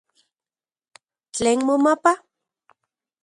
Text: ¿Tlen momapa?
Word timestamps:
¿Tlen 1.35 1.59
momapa? 1.67 2.13